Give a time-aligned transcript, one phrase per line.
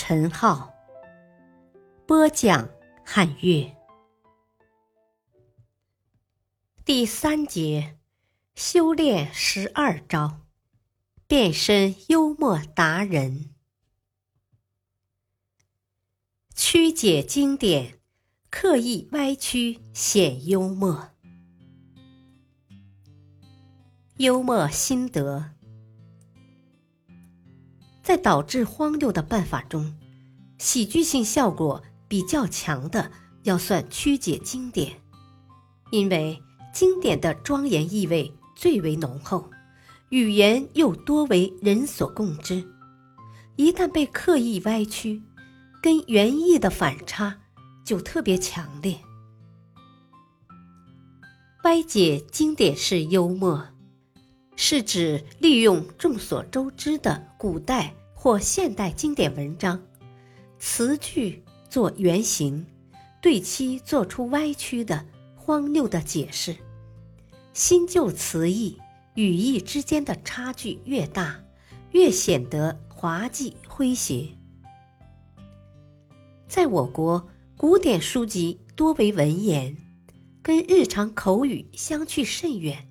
[0.00, 0.72] 陈浩，
[2.06, 2.70] 播讲
[3.04, 3.76] 汉乐。
[6.84, 7.98] 第三节，
[8.54, 10.42] 修炼十二招，
[11.26, 13.52] 变身幽默达人，
[16.54, 17.98] 曲解经典，
[18.50, 21.10] 刻意歪曲显幽默。
[24.18, 25.56] 幽默心得，
[28.08, 29.94] 在导致荒谬的办法中，
[30.56, 34.98] 喜剧性效果比较强的要算曲解经典，
[35.90, 39.50] 因为经典的庄严意味最为浓厚，
[40.08, 42.66] 语言又多为人所共知，
[43.56, 45.20] 一旦被刻意歪曲，
[45.82, 47.36] 跟原意的反差
[47.84, 48.98] 就特别强烈。
[51.64, 53.62] 歪解经典式幽默。
[54.60, 59.80] 是指利用众所周知的古代或现代经典文章
[60.58, 62.66] 词句做原型，
[63.22, 66.56] 对其做出歪曲的荒谬的解释。
[67.52, 68.76] 新旧词义、
[69.14, 71.40] 语义之间的差距越大，
[71.92, 74.30] 越显得滑稽诙谐。
[76.48, 79.76] 在我国，古典书籍多为文言，
[80.42, 82.88] 跟日常口语相去甚远。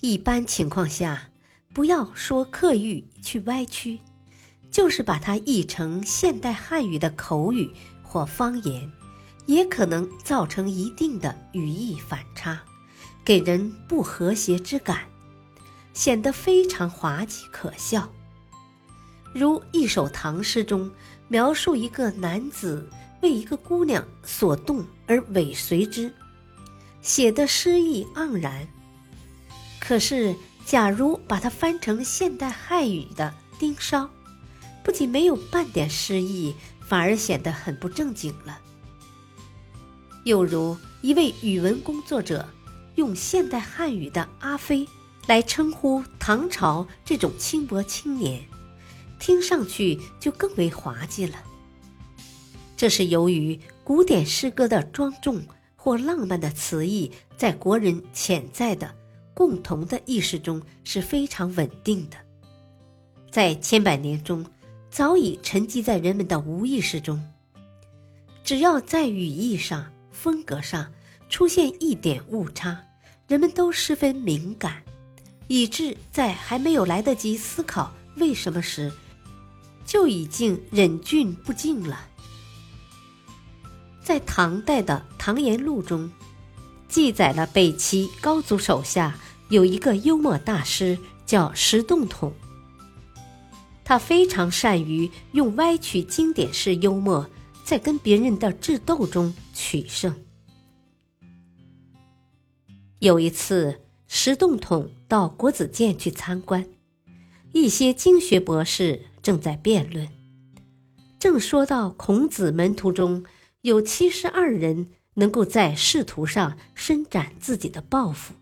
[0.00, 1.30] 一般情况下，
[1.72, 4.00] 不要说刻意去歪曲，
[4.76, 7.70] 就是把它译成现代汉语的口语
[8.02, 8.92] 或方言，
[9.46, 12.60] 也可能造成一定的语义反差，
[13.24, 15.04] 给人不和谐之感，
[15.94, 18.06] 显得非常滑稽可笑。
[19.32, 20.92] 如一首唐诗中
[21.26, 22.86] 描述一个男子
[23.22, 26.12] 为一个姑娘所动而尾随之，
[27.00, 28.68] 写的诗意盎然。
[29.80, 30.36] 可是，
[30.66, 34.06] 假如把它翻成现代汉语的盯梢，
[34.86, 38.60] 不仅没有半点诗意，反而显得很不正经了。
[40.22, 42.48] 又如一位语文工作者
[42.94, 44.86] 用现代汉语的“阿飞”
[45.26, 48.40] 来称呼唐朝这种轻薄青年，
[49.18, 51.34] 听上去就更为滑稽了。
[52.76, 58.94] 这是由于古典诗歌的庄重或浪漫的词意，在国人潜在的。
[59.34, 62.16] 共同的意识中是非常稳定的，
[63.32, 64.46] 在千百年中
[64.90, 67.22] 早已沉积在人们的无意识中。
[68.42, 70.92] 只要在语义上、风格上
[71.28, 72.78] 出现一点误差，
[73.26, 74.82] 人们都十分敏感，
[75.48, 78.92] 以致在还没有来得及思考为什么时，
[79.84, 82.08] 就已经忍俊不禁了。
[84.02, 86.10] 在唐代的《唐言录》中，
[86.88, 89.18] 记载了北齐高祖手下。
[89.48, 92.32] 有一个幽默大师叫石洞统，
[93.88, 97.30] 他非常善于用歪曲经典式幽默，
[97.64, 100.12] 在跟别人的智斗中取胜。
[102.98, 106.66] 有一次，石洞统到国子监去参观，
[107.52, 110.08] 一些经学博士正在辩论，
[111.20, 113.24] 正说到孔子门徒中
[113.60, 118.34] 有七十二人能够在仕途上伸展自己的抱负。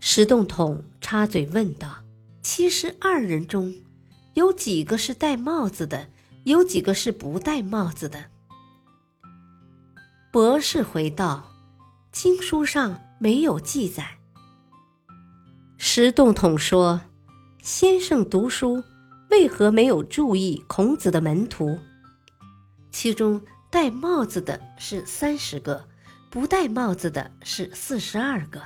[0.00, 2.04] 石洞统插嘴问道
[2.40, 3.74] ：“七十二人中，
[4.38, 6.10] 有几个是戴帽子的？
[6.44, 8.26] 有几个是不戴帽子的？”
[10.30, 11.50] 博士回道
[12.12, 14.06] ：“经书上没有记载。”
[15.76, 17.00] 石洞统说
[17.62, 18.84] ：“先生读书，
[19.28, 21.76] 为何没有注意孔子的门徒？
[22.92, 25.84] 其中戴帽子的是三十个，
[26.30, 28.62] 不戴帽子的是四十二个。”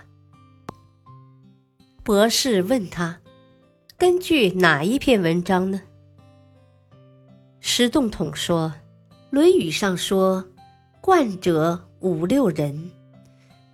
[2.05, 3.19] 博士问他
[4.03, 5.81] ：“根据哪一篇文章呢？”
[7.63, 8.75] 石洞统说
[9.31, 10.45] ：“《论语》上说，
[11.01, 12.91] 冠者五六人，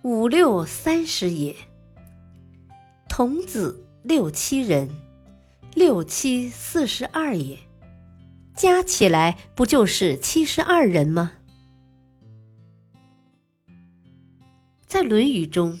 [0.03, 1.55] 五六三十也；
[3.09, 4.87] 童子六七人，
[5.73, 7.57] 六七四十二也。
[8.55, 11.31] 加起来不就是七十二人吗？”
[14.85, 15.79] 在《论语》中，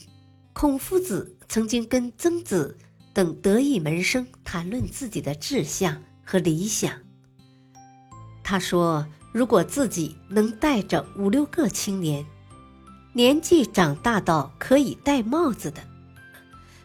[0.53, 1.35] 孔夫子。
[1.51, 2.77] 曾经跟曾子
[3.19, 6.93] 等得意门生谈论自己的志向和理想。
[8.41, 12.25] 他说：“如果自己能带着五六个青年，
[13.11, 15.81] 年纪长大到可以戴帽子的，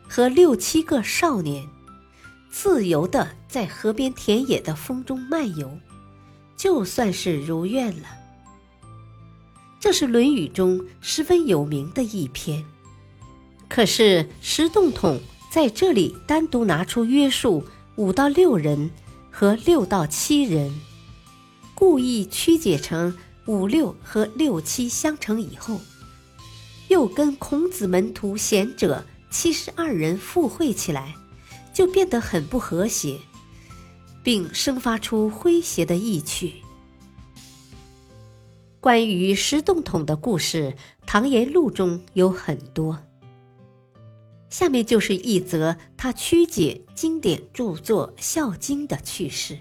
[0.08, 1.68] 和六七个少年，
[2.50, 5.78] 自由的在河边田野的风中漫游，
[6.56, 8.08] 就算是如愿了。”
[9.78, 12.64] 这是《论语》中十分有名的一篇。
[13.68, 15.20] 可是石洞统
[15.54, 17.62] 在这里单独拿出约束
[17.94, 18.90] 五到六人
[19.30, 20.74] 和六到七人。
[21.76, 23.16] 故意曲解成
[23.46, 25.80] 五六和六七相乘以后，
[26.88, 31.14] 又跟孔子门徒贤者七十二人附会起来，
[31.72, 33.20] 就变得很不和谐，
[34.24, 36.54] 并生发出诙谐的意趣。
[38.80, 40.72] 关于石洞统的故事，
[41.06, 42.98] 《唐言录》中有很多。
[44.54, 49.58] 下面就是一则他曲解经典著作《孝经》的趣事。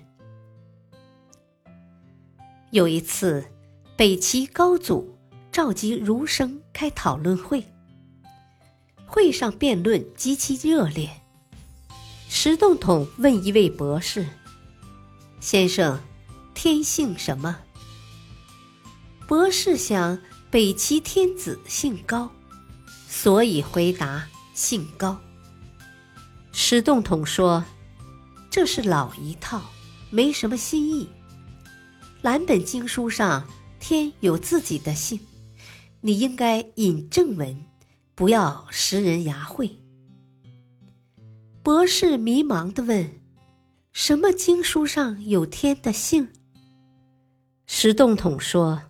[2.69, 3.43] 有一次，
[3.97, 5.17] 北齐高祖
[5.51, 7.65] 召集儒生开讨论会，
[9.07, 11.09] 会上辩论极其热烈。
[12.29, 14.23] 石洞统问一位博士
[15.41, 15.99] ：“先生，
[16.53, 17.57] 天姓什么？”
[19.27, 20.19] 博士想，
[20.51, 22.29] 北齐天子姓高，
[23.09, 25.19] 所以回答姓高。
[26.51, 27.63] 石洞统说
[28.49, 29.61] ：“这是老一套，
[30.11, 31.09] 没什么新意。”
[32.21, 33.45] 蓝本经书上，
[33.79, 35.19] 天有自己的姓，
[36.01, 37.65] 你应该引正文，
[38.15, 39.79] 不要识人牙慧。
[41.61, 43.21] 博士迷茫的问
[43.91, 46.29] ：“什么经书上有天的姓？”
[47.65, 48.83] 石洞统说：“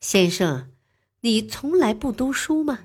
[0.00, 0.72] 先生，
[1.20, 2.80] 你从来不读书吗？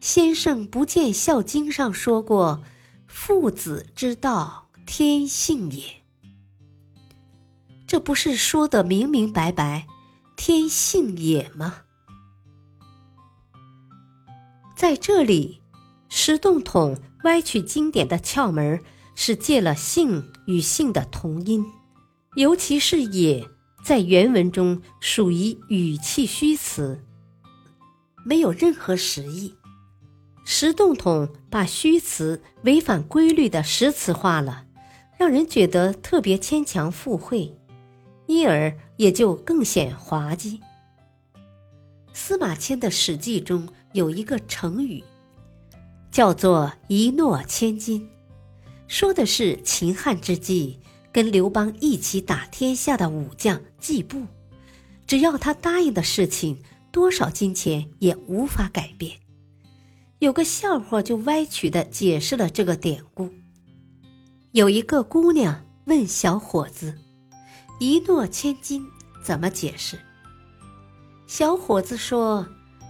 [0.00, 2.62] 先生不见《孝经》上说过
[3.06, 5.82] ：‘父子之道，天性也。’”
[7.86, 9.86] 这不是说的明明白白，
[10.36, 11.82] 天性也吗？
[14.76, 15.62] 在这里，
[16.08, 18.82] 石洞统歪曲经典的窍门
[19.14, 21.64] 是借了“性”与“性”的同音，
[22.36, 23.48] 尤其是“也”
[23.82, 27.02] 在原文中属于语气虚词，
[28.24, 29.54] 没有任何实意。
[30.48, 34.64] 石洞统把虚词违反规律的实词化了，
[35.18, 37.52] 让人觉得特别牵强附会。
[38.26, 40.60] 因而也就更显滑稽。
[42.12, 45.02] 司马迁的《史记》中有一个成语，
[46.12, 48.08] 叫做“一诺千金”，
[48.86, 50.78] 说的是秦汉之际
[51.12, 54.22] 跟刘邦一起打天下的武将季布，
[55.08, 59.18] 只要他答应的事情，多少金钱也无法改变。
[60.18, 63.30] 有个笑话就歪曲的解释了这个典故。
[64.52, 66.98] 有一个姑娘问小伙子。
[67.78, 68.86] 一诺千金
[69.22, 69.98] 怎么解释？
[71.26, 72.48] 小伙子说：“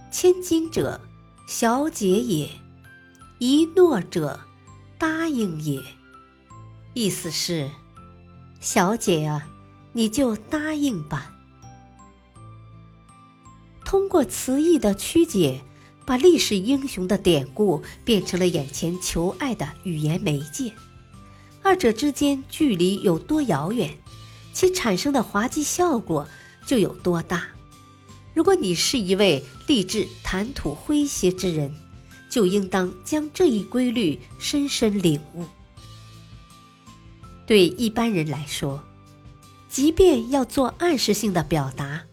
[0.09, 1.01] 千金者，
[1.45, 2.47] 小姐也；
[3.39, 4.39] 一诺者，
[4.97, 5.83] 答应也。”
[6.95, 7.69] 意思是，
[8.61, 9.45] 小姐啊，
[9.91, 11.33] 你就答应吧。
[13.83, 15.61] 通过词义的曲解，
[16.07, 20.71] 把历史英雄的典故变成了眼前求爱的语言媒介，
[21.61, 23.93] 二者之间距离有多遥远？
[24.53, 26.25] 其产生的滑稽效果
[26.65, 27.45] 就有多大。
[28.33, 31.75] 如果你是一位立志谈吐诙谐之人，
[32.29, 35.43] 就应当将这一规律深深领悟。
[37.45, 38.81] 对一般人来说，
[39.67, 42.05] 即便要做暗示性的表达，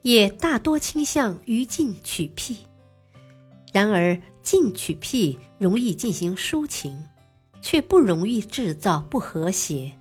[0.00, 2.56] 也大多倾向于进取辟。
[3.72, 7.04] 然而，进取辟容易进行抒情，
[7.62, 9.92] 却不容易制造不和谐。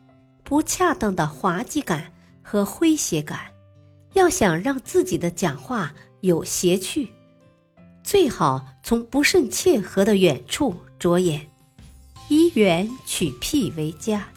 [0.43, 2.11] 不恰当的滑稽感
[2.41, 3.51] 和诙谐感，
[4.13, 7.09] 要想让自己的讲话有谐趣，
[8.03, 11.47] 最好从不甚切合的远处着眼，
[12.29, 14.27] 以远取僻为佳。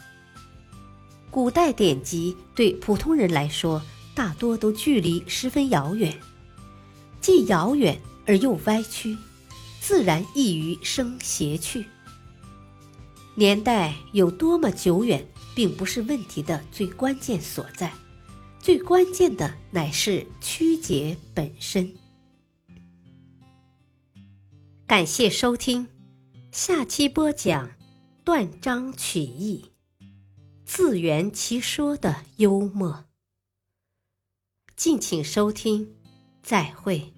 [1.31, 3.81] 古代典籍对普通人来说，
[4.13, 6.15] 大多都距离十分遥远，
[7.19, 9.17] 既遥远而又歪曲，
[9.79, 11.85] 自然易于生邪趣。
[13.35, 15.27] 年代有多么久远？
[15.55, 17.93] 并不是问题的最关键所在，
[18.59, 21.93] 最关键的乃是曲解本身。
[24.87, 25.87] 感谢收听，
[26.51, 27.69] 下期播讲
[28.23, 29.65] 断章取义、
[30.65, 33.05] 自圆其说的幽默。
[34.75, 35.93] 敬请收听，
[36.41, 37.13] 再会。